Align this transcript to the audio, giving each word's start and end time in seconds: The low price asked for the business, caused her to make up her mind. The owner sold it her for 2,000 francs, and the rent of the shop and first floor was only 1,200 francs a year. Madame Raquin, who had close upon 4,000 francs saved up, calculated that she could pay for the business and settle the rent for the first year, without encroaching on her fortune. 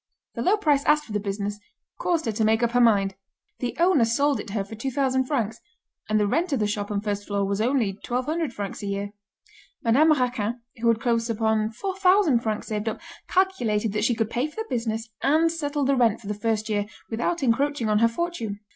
The 0.33 0.41
low 0.41 0.57
price 0.57 0.83
asked 0.85 1.05
for 1.05 1.11
the 1.11 1.19
business, 1.19 1.59
caused 1.99 2.25
her 2.25 2.31
to 2.31 2.43
make 2.43 2.63
up 2.63 2.71
her 2.71 2.81
mind. 2.81 3.13
The 3.59 3.77
owner 3.79 4.03
sold 4.03 4.39
it 4.39 4.49
her 4.49 4.63
for 4.63 4.73
2,000 4.73 5.25
francs, 5.25 5.61
and 6.09 6.19
the 6.19 6.25
rent 6.25 6.51
of 6.51 6.59
the 6.59 6.65
shop 6.65 6.89
and 6.89 7.03
first 7.03 7.27
floor 7.27 7.45
was 7.45 7.61
only 7.61 7.91
1,200 7.91 8.51
francs 8.51 8.81
a 8.81 8.87
year. 8.87 9.11
Madame 9.83 10.11
Raquin, 10.11 10.59
who 10.79 10.87
had 10.87 10.99
close 10.99 11.29
upon 11.29 11.69
4,000 11.69 12.39
francs 12.39 12.65
saved 12.69 12.89
up, 12.89 12.99
calculated 13.29 13.93
that 13.93 14.03
she 14.03 14.15
could 14.15 14.31
pay 14.31 14.47
for 14.47 14.55
the 14.55 14.65
business 14.71 15.07
and 15.21 15.51
settle 15.51 15.85
the 15.85 15.95
rent 15.95 16.19
for 16.19 16.25
the 16.25 16.33
first 16.33 16.67
year, 16.67 16.87
without 17.11 17.43
encroaching 17.43 17.87
on 17.87 17.99
her 17.99 18.07
fortune. 18.07 18.59